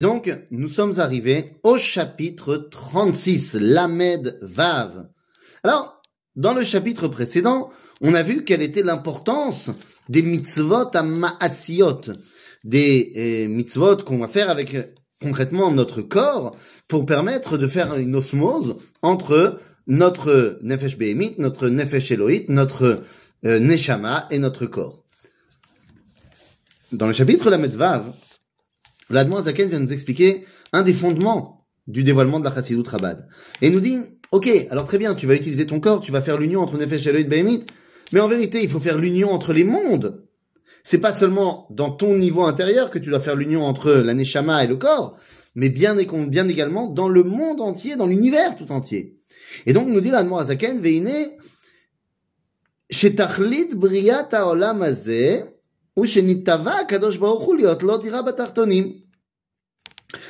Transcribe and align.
Donc, 0.00 0.32
nous 0.52 0.68
sommes 0.68 1.00
arrivés 1.00 1.56
au 1.64 1.76
chapitre 1.76 2.68
36, 2.70 3.54
Lamed 3.54 4.38
Vav. 4.42 5.08
Alors, 5.64 6.00
dans 6.36 6.54
le 6.54 6.62
chapitre 6.62 7.08
précédent, 7.08 7.70
on 8.00 8.14
a 8.14 8.22
vu 8.22 8.44
quelle 8.44 8.62
était 8.62 8.84
l'importance 8.84 9.70
des 10.08 10.22
mitzvot 10.22 10.90
à 10.94 11.02
des 12.64 13.12
eh, 13.14 13.48
mitzvot 13.48 13.96
qu'on 13.96 14.18
va 14.18 14.28
faire 14.28 14.50
avec 14.50 14.76
concrètement 15.20 15.72
notre 15.72 16.02
corps 16.02 16.56
pour 16.86 17.04
permettre 17.04 17.58
de 17.58 17.66
faire 17.66 17.96
une 17.96 18.14
osmose 18.14 18.76
entre 19.02 19.60
notre 19.88 20.58
nefesh 20.62 20.96
behemit, 20.96 21.34
notre 21.38 21.68
nefesh 21.68 22.12
elohit, 22.12 22.44
notre 22.48 23.02
euh, 23.44 23.58
neshama 23.58 24.28
et 24.30 24.38
notre 24.38 24.66
corps. 24.66 25.04
Dans 26.92 27.08
le 27.08 27.12
chapitre 27.12 27.50
Lamed 27.50 27.74
Vav, 27.74 28.12
L'Admon 29.10 29.42
Zaken 29.42 29.68
vient 29.68 29.80
nous 29.80 29.92
expliquer 29.92 30.44
un 30.72 30.82
des 30.82 30.92
fondements 30.92 31.66
du 31.86 32.04
dévoilement 32.04 32.40
de 32.40 32.44
la 32.44 32.54
Chassidut 32.54 32.88
Rabad. 32.88 33.26
Et 33.62 33.70
nous 33.70 33.80
dit, 33.80 33.98
ok, 34.30 34.48
alors 34.70 34.84
très 34.84 34.98
bien, 34.98 35.14
tu 35.14 35.26
vas 35.26 35.34
utiliser 35.34 35.66
ton 35.66 35.80
corps, 35.80 36.00
tu 36.00 36.12
vas 36.12 36.20
faire 36.20 36.38
l'union 36.38 36.60
entre 36.60 36.76
Nefesh 36.76 37.06
et 37.06 37.24
Behemit, 37.24 37.64
mais 38.12 38.20
en 38.20 38.28
vérité, 38.28 38.62
il 38.62 38.68
faut 38.68 38.80
faire 38.80 38.98
l'union 38.98 39.30
entre 39.30 39.52
les 39.52 39.64
mondes. 39.64 40.24
C'est 40.84 40.98
pas 40.98 41.14
seulement 41.14 41.66
dans 41.70 41.90
ton 41.90 42.16
niveau 42.16 42.42
intérieur 42.42 42.90
que 42.90 42.98
tu 42.98 43.10
dois 43.10 43.20
faire 43.20 43.36
l'union 43.36 43.64
entre 43.64 43.90
la 43.90 44.14
Neshama 44.14 44.64
et 44.64 44.66
le 44.66 44.76
corps, 44.76 45.18
mais 45.54 45.70
bien, 45.70 45.96
bien 46.26 46.48
également 46.48 46.88
dans 46.88 47.08
le 47.08 47.24
monde 47.24 47.60
entier, 47.60 47.96
dans 47.96 48.06
l'univers 48.06 48.56
tout 48.56 48.70
entier. 48.70 49.18
Et 49.66 49.72
donc, 49.72 49.88
nous 49.88 50.00
dit 50.00 50.10
l'Admon 50.10 50.36
Azaken, 50.36 50.80
Veine, 50.80 51.30
Shetachlit 52.90 53.74
Briat 53.74 54.28
Haolam 54.32 54.82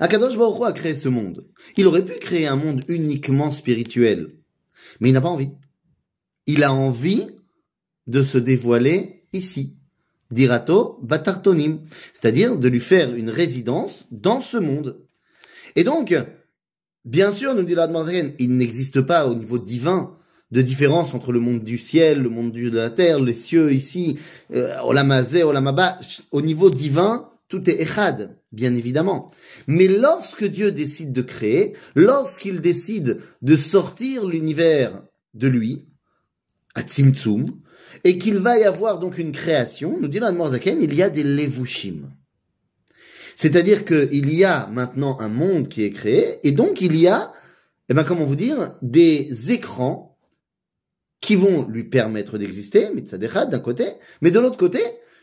Akadosh 0.00 0.36
Baruch 0.36 0.62
a 0.66 0.72
créé 0.72 0.94
ce 0.94 1.08
monde. 1.08 1.46
Il 1.76 1.86
aurait 1.86 2.04
pu 2.04 2.12
créer 2.18 2.46
un 2.46 2.56
monde 2.56 2.82
uniquement 2.88 3.50
spirituel, 3.52 4.28
mais 5.00 5.08
il 5.08 5.12
n'a 5.12 5.20
pas 5.20 5.28
envie. 5.28 5.50
Il 6.46 6.64
a 6.64 6.72
envie 6.72 7.28
de 8.06 8.22
se 8.22 8.38
dévoiler 8.38 9.24
ici. 9.32 9.76
Dirato 10.30 10.98
batartonim, 11.02 11.82
c'est-à-dire 12.14 12.56
de 12.56 12.68
lui 12.68 12.80
faire 12.80 13.14
une 13.14 13.30
résidence 13.30 14.06
dans 14.10 14.40
ce 14.40 14.56
monde. 14.56 15.04
Et 15.76 15.84
donc, 15.84 16.14
bien 17.04 17.32
sûr, 17.32 17.54
nous 17.54 17.62
dit 17.62 17.74
la 17.74 17.90
il 18.38 18.56
n'existe 18.56 19.02
pas 19.02 19.26
au 19.26 19.34
niveau 19.34 19.58
divin 19.58 20.18
de 20.52 20.60
différence 20.60 21.14
entre 21.14 21.32
le 21.32 21.40
monde 21.40 21.64
du 21.64 21.78
ciel, 21.78 22.22
le 22.22 22.28
monde 22.28 22.52
de 22.52 22.70
la 22.70 22.90
terre, 22.90 23.18
les 23.18 23.34
cieux 23.34 23.72
ici, 23.72 24.18
euh, 24.54 24.78
Olamazé, 24.84 25.42
Olamaba, 25.42 25.98
au 26.30 26.42
niveau 26.42 26.68
divin, 26.68 27.30
tout 27.48 27.68
est 27.68 27.80
echad, 27.80 28.36
bien 28.52 28.74
évidemment. 28.74 29.30
Mais 29.66 29.88
lorsque 29.88 30.44
Dieu 30.44 30.70
décide 30.70 31.12
de 31.12 31.22
créer, 31.22 31.72
lorsqu'il 31.94 32.60
décide 32.60 33.20
de 33.40 33.56
sortir 33.56 34.26
l'univers 34.26 35.02
de 35.32 35.48
lui, 35.48 35.86
à 36.74 36.82
Tzimtzum, 36.82 37.46
et 38.04 38.18
qu'il 38.18 38.38
va 38.38 38.58
y 38.58 38.64
avoir 38.64 38.98
donc 38.98 39.16
une 39.16 39.32
création, 39.32 39.98
nous 40.00 40.08
dit 40.08 40.20
Zaken, 40.20 40.82
il 40.82 40.94
y 40.94 41.02
a 41.02 41.08
des 41.08 41.24
levushim. 41.24 42.10
C'est-à-dire 43.36 43.86
qu'il 43.86 44.34
y 44.34 44.44
a 44.44 44.66
maintenant 44.66 45.18
un 45.18 45.28
monde 45.28 45.68
qui 45.68 45.82
est 45.82 45.92
créé, 45.92 46.46
et 46.46 46.52
donc 46.52 46.82
il 46.82 46.94
y 46.96 47.08
a, 47.08 47.32
eh 47.88 47.94
ben, 47.94 48.04
comment 48.04 48.26
vous 48.26 48.36
dire, 48.36 48.74
des 48.82 49.50
écrans 49.50 50.11
qui 51.22 51.36
vont 51.36 51.66
lui 51.66 51.84
permettre 51.84 52.36
d'exister, 52.36 52.92
mitzadechad 52.92 53.48
d'un 53.48 53.60
côté, 53.60 53.86
mais 54.20 54.30
de 54.30 54.40
l'autre 54.40 54.58
côté, 54.58 54.80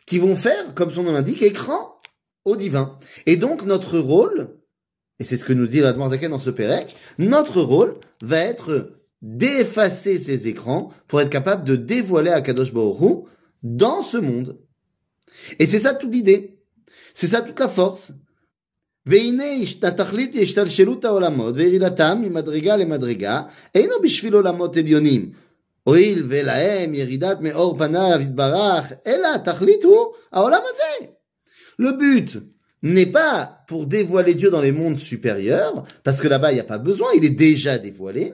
qui 0.08 0.17
vont 0.17 0.36
faire, 0.36 0.73
comme 0.73 0.92
son 0.92 1.03
nom 1.03 1.11
l'indique, 1.11 1.44
écran 1.44 2.00
au 2.45 2.55
divin. 2.55 2.97
Et 3.28 3.36
donc 3.36 3.64
notre 3.64 4.00
rôle, 4.00 4.58
et 5.20 5.25
c'est 5.25 5.38
ce 5.38 5.45
que 5.45 5.53
nous 5.53 5.67
dit 5.67 5.81
la 5.81 5.94
Zaken 5.94 6.31
dans 6.31 6.39
ce 6.39 6.50
Pérec, 6.50 6.95
notre 7.20 7.61
rôle 7.61 7.95
va 8.23 8.39
être 8.39 8.94
d'effacer 9.22 10.17
ces 10.17 10.47
écrans 10.47 10.94
pour 11.08 11.20
être 11.20 11.30
capable 11.30 11.66
de 11.66 11.75
dévoiler 11.75 12.31
à 12.31 12.42
Kadosh 12.42 12.73
Baruch 12.73 13.26
dans 13.61 14.02
ce 14.02 14.17
monde. 14.17 14.58
Et 15.59 15.67
c'est 15.67 15.80
ça 15.80 15.93
toute 15.93 16.14
l'idée. 16.14 16.61
C'est 17.14 17.27
ça 17.27 17.42
toute 17.42 17.59
la 17.59 17.67
force. 17.67 18.14
Le 31.78 31.92
but 31.94 32.38
n'est 32.82 33.06
pas 33.06 33.64
pour 33.67 33.88
dévoiler 33.88 34.36
Dieu 34.36 34.50
dans 34.50 34.62
les 34.62 34.72
mondes 34.72 35.00
supérieurs, 35.00 35.86
parce 36.04 36.22
que 36.22 36.28
là-bas, 36.28 36.52
il 36.52 36.56
n'y 36.56 36.62
a 36.62 36.66
pas 36.66 36.78
besoin, 36.78 37.10
il 37.16 37.26
est 37.26 37.30
déjà 37.30 37.78
dévoilé. 37.78 38.34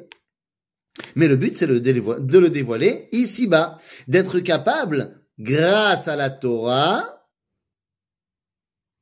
Mais 1.16 1.28
le 1.28 1.35
but, 1.35 1.57
c'est 1.57 1.67
de 1.67 2.39
le 2.39 2.50
dévoiler 2.50 3.09
ici-bas, 3.11 3.78
d'être 4.07 4.39
capable, 4.39 5.22
grâce 5.39 6.07
à 6.07 6.16
la 6.16 6.29
Torah, 6.29 7.28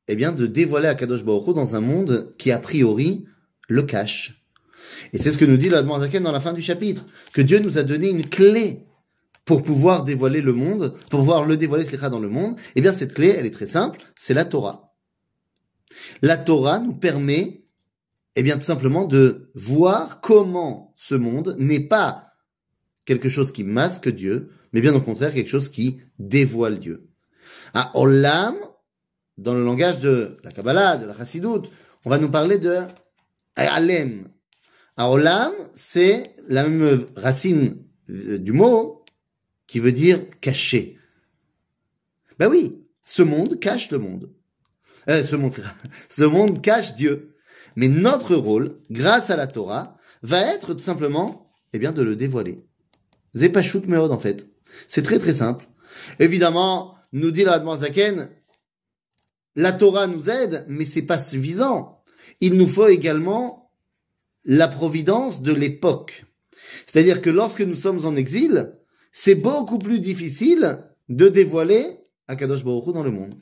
eh 0.08 0.16
bien, 0.16 0.32
de 0.32 0.48
dévoiler 0.48 0.88
à 0.88 0.96
Kadosh 0.96 1.24
Baruch 1.24 1.56
dans 1.56 1.76
un 1.76 1.82
monde 1.82 2.32
qui, 2.38 2.52
a 2.52 2.60
priori, 2.60 3.26
le 3.70 3.84
cache. 3.84 4.43
Et 5.14 5.18
c'est 5.18 5.32
ce 5.32 5.38
que 5.38 5.46
nous 5.46 5.58
dit 5.58 5.70
la 5.70 5.82
dans 5.82 6.32
la 6.32 6.40
fin 6.40 6.54
du 6.54 6.62
chapitre, 6.62 7.06
que 7.34 7.42
Dieu 7.42 7.60
nous 7.60 7.78
a 7.78 7.84
donné 7.84 8.10
une 8.10 8.26
clé 8.26 8.86
pour 9.46 9.62
pouvoir 9.62 10.04
dévoiler 10.04 10.42
le 10.42 10.54
monde, 10.54 10.96
pour 11.10 11.20
pouvoir 11.20 11.46
le 11.46 11.58
dévoiler 11.58 11.86
dans 11.86 12.20
le 12.20 12.30
monde. 12.30 12.56
Eh 12.76 12.82
bien, 12.82 12.94
cette 12.94 13.14
clé, 13.14 13.36
elle 13.38 13.46
est 13.46 13.54
très 13.54 13.68
simple, 13.68 14.00
c'est 14.20 14.34
la 14.34 14.46
Torah. 14.46 14.94
La 16.22 16.38
Torah 16.38 16.80
nous 16.80 16.94
permet, 16.94 17.66
eh 18.36 18.44
bien, 18.44 18.58
tout 18.58 18.64
simplement 18.64 19.06
de 19.06 19.52
voir 19.54 20.22
comment 20.22 20.94
ce 20.98 21.16
monde 21.16 21.56
n'est 21.60 21.88
pas 21.88 22.34
quelque 23.06 23.30
chose 23.30 23.52
qui 23.52 23.64
masque 23.64 24.10
Dieu, 24.10 24.50
mais 24.72 24.82
bien 24.82 24.94
au 24.96 25.02
contraire 25.02 25.34
quelque 25.34 25.50
chose 25.50 25.70
qui 25.70 26.00
dévoile 26.20 26.80
Dieu. 26.80 27.10
À 27.74 27.98
Olam, 27.98 28.56
dans 29.38 29.54
le 29.54 29.64
langage 29.64 30.00
de 30.00 30.38
la 30.44 30.52
Kabbalah, 30.52 30.98
de 30.98 31.06
la 31.06 31.18
Chassidut, 31.18 31.68
on 32.06 32.10
va 32.10 32.18
nous 32.18 32.30
parler 32.30 32.58
de 32.58 32.80
Alem, 33.56 34.30
Aolam, 34.98 35.54
c'est 35.76 36.36
la 36.48 36.68
même 36.68 37.08
racine 37.16 37.84
euh, 38.10 38.38
du 38.38 38.52
mot 38.52 39.04
qui 39.66 39.80
veut 39.80 39.92
dire 39.92 40.20
cacher. 40.40 40.98
Ben 42.38 42.48
oui, 42.50 42.84
ce 43.04 43.24
monde 43.24 43.60
cache 43.60 43.90
le 43.92 43.98
monde. 43.98 44.30
Euh, 45.10 45.24
ce 45.24 45.36
monde, 45.36 45.54
ce 46.10 46.24
monde 46.24 46.62
cache 46.62 46.96
Dieu. 46.96 47.36
Mais 47.76 47.88
notre 47.88 48.36
rôle, 48.36 48.80
grâce 48.92 49.30
à 49.30 49.36
la 49.36 49.48
Torah, 49.48 49.98
va 50.22 50.42
être 50.54 50.74
tout 50.74 50.84
simplement, 50.84 51.52
eh 51.74 51.80
bien, 51.80 51.92
de 51.92 52.04
le 52.04 52.16
dévoiler. 52.16 52.64
Zepashut 53.36 53.88
Meod, 53.88 54.12
en 54.12 54.20
fait. 54.20 54.48
C'est 54.88 55.02
très 55.02 55.20
très 55.20 55.34
simple. 55.34 55.68
Évidemment, 56.20 56.96
nous 57.12 57.32
dit 57.32 57.44
la 57.44 57.64
Zaken, 57.78 58.30
la 59.56 59.72
Torah 59.72 60.08
nous 60.08 60.30
aide, 60.30 60.66
mais 60.68 60.86
c'est 60.86 61.04
pas 61.04 61.20
suffisant. 61.20 62.04
Il 62.42 62.58
nous 62.58 62.68
faut 62.68 62.88
également 62.88 63.63
la 64.46 64.68
providence 64.68 65.42
de 65.42 65.54
l'époque. 65.54 66.26
C'est-à-dire 66.86 67.22
que 67.22 67.30
lorsque 67.30 67.62
nous 67.62 67.76
sommes 67.76 68.06
en 68.06 68.16
exil, 68.16 68.74
c'est 69.12 69.36
beaucoup 69.36 69.78
plus 69.78 70.00
difficile 70.00 70.80
de 71.10 71.30
dévoiler 71.30 71.86
Akadosh 72.28 72.64
Baruch 72.64 72.94
dans 72.94 73.04
le 73.04 73.12
monde. 73.12 73.36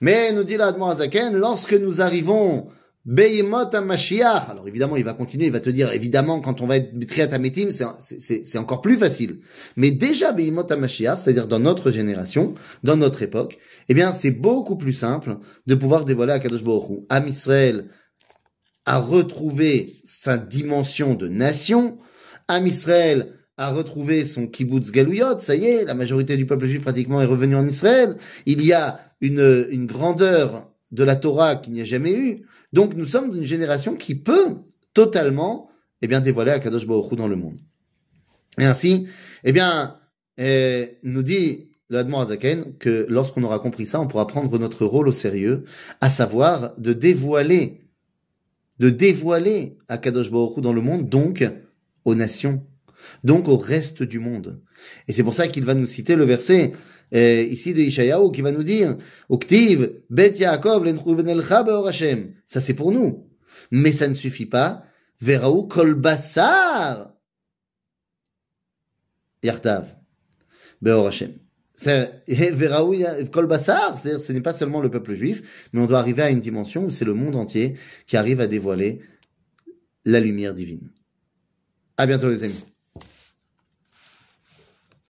Mais 0.00 0.32
nous 0.32 0.44
dit 0.44 0.56
l'Admon 0.56 0.86
Azaken, 0.86 1.36
lorsque 1.36 1.74
nous 1.74 2.00
arrivons 2.00 2.68
Beimot 3.04 3.70
Mashiach, 3.84 4.50
alors 4.50 4.66
évidemment 4.66 4.96
il 4.96 5.04
va 5.04 5.14
continuer, 5.14 5.46
il 5.46 5.52
va 5.52 5.60
te 5.60 5.70
dire, 5.70 5.92
évidemment 5.92 6.40
quand 6.40 6.60
on 6.60 6.66
va 6.66 6.78
être 6.78 6.92
Triat 7.06 7.32
Ametim, 7.32 7.70
c'est 7.70 8.58
encore 8.58 8.80
plus 8.80 8.98
facile. 8.98 9.40
Mais 9.76 9.92
déjà 9.92 10.32
Beimot 10.32 10.66
Mashiach, 10.76 11.18
c'est-à-dire 11.18 11.46
dans 11.46 11.60
notre 11.60 11.90
génération, 11.92 12.54
dans 12.82 12.96
notre 12.96 13.22
époque, 13.22 13.58
eh 13.88 13.94
bien 13.94 14.12
c'est 14.12 14.32
beaucoup 14.32 14.76
plus 14.76 14.92
simple 14.92 15.36
de 15.66 15.74
pouvoir 15.76 16.04
dévoiler 16.04 16.32
Akadosh 16.32 16.64
Baruch 16.64 17.04
Am 17.08 17.28
Israël, 17.28 17.88
a 18.86 18.98
retrouvé 18.98 19.94
sa 20.04 20.38
dimension 20.38 21.14
de 21.14 21.28
nation. 21.28 21.98
Am 22.48 22.66
Israël 22.66 23.34
a 23.56 23.72
retrouvé 23.72 24.24
son 24.24 24.46
kibbutz 24.46 24.90
galouyot. 24.90 25.40
Ça 25.40 25.56
y 25.56 25.66
est, 25.66 25.84
la 25.84 25.94
majorité 25.94 26.36
du 26.36 26.46
peuple 26.46 26.66
juif 26.66 26.82
pratiquement 26.82 27.20
est 27.20 27.26
revenu 27.26 27.56
en 27.56 27.66
Israël. 27.66 28.16
Il 28.46 28.64
y 28.64 28.72
a 28.72 29.00
une, 29.20 29.66
une 29.70 29.86
grandeur 29.86 30.70
de 30.92 31.04
la 31.04 31.16
Torah 31.16 31.56
qu'il 31.56 31.72
n'y 31.72 31.80
a 31.80 31.84
jamais 31.84 32.12
eu. 32.12 32.46
Donc 32.72 32.94
nous 32.94 33.06
sommes 33.06 33.36
une 33.36 33.44
génération 33.44 33.94
qui 33.94 34.14
peut 34.14 34.56
totalement 34.94 35.70
eh 36.02 36.08
bien, 36.08 36.20
dévoiler 36.20 36.52
Akadosh 36.52 36.86
Baruch 36.86 37.12
Hu 37.12 37.16
dans 37.16 37.28
le 37.28 37.36
monde. 37.36 37.58
Et 38.58 38.64
ainsi, 38.64 39.06
eh 39.44 39.52
bien, 39.52 39.98
eh, 40.38 40.98
nous 41.02 41.22
dit 41.22 41.70
l'Admor 41.88 42.22
Azaken 42.22 42.76
que 42.78 43.06
lorsqu'on 43.08 43.42
aura 43.42 43.58
compris 43.58 43.86
ça, 43.86 44.00
on 44.00 44.06
pourra 44.06 44.26
prendre 44.26 44.58
notre 44.58 44.84
rôle 44.84 45.08
au 45.08 45.12
sérieux, 45.12 45.64
à 46.00 46.10
savoir 46.10 46.74
de 46.78 46.92
dévoiler 46.92 47.85
de 48.78 48.90
dévoiler 48.90 49.78
Akadosh 49.88 50.30
Baruch 50.30 50.58
Hu 50.58 50.60
dans 50.60 50.72
le 50.72 50.80
monde, 50.80 51.08
donc 51.08 51.44
aux 52.04 52.14
nations, 52.14 52.64
donc 53.24 53.48
au 53.48 53.56
reste 53.56 54.02
du 54.02 54.18
monde. 54.18 54.60
Et 55.08 55.12
c'est 55.12 55.22
pour 55.22 55.34
ça 55.34 55.48
qu'il 55.48 55.64
va 55.64 55.74
nous 55.74 55.86
citer 55.86 56.16
le 56.16 56.24
verset 56.24 56.72
euh, 57.14 57.42
ici 57.42 57.72
de 57.72 57.80
Ishayahu 57.80 58.32
qui 58.32 58.42
va 58.42 58.52
nous 58.52 58.62
dire 58.62 58.96
Uktiv, 59.30 59.92
Bet 60.10 60.38
Yaakov, 60.38 60.86
Hashem. 61.86 62.32
Ça 62.46 62.60
c'est 62.60 62.74
pour 62.74 62.92
nous. 62.92 63.28
Mais 63.70 63.92
ça 63.92 64.08
ne 64.08 64.14
suffit 64.14 64.46
pas. 64.46 64.84
Veraou 65.20 65.66
kol 65.66 65.94
basar. 65.94 67.12
Yartav. 69.42 69.86
Be'or 70.82 71.08
Hashem. 71.08 71.32
Kol 71.82 73.46
basar, 73.46 73.98
c'est-à-dire 73.98 74.20
ce 74.20 74.32
n'est 74.32 74.40
pas 74.40 74.54
seulement 74.54 74.80
le 74.80 74.90
peuple 74.90 75.14
juif, 75.14 75.68
mais 75.72 75.80
on 75.80 75.86
doit 75.86 75.98
arriver 75.98 76.22
à 76.22 76.30
une 76.30 76.40
dimension 76.40 76.84
où 76.84 76.90
c'est 76.90 77.04
le 77.04 77.14
monde 77.14 77.36
entier 77.36 77.76
qui 78.06 78.16
arrive 78.16 78.40
à 78.40 78.46
dévoiler 78.46 79.00
la 80.04 80.20
lumière 80.20 80.54
divine. 80.54 80.90
À 81.96 82.06
bientôt 82.06 82.28
les 82.28 82.44
amis. 82.44 82.64